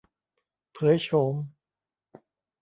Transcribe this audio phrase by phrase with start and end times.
[0.73, 1.35] เผยโฉม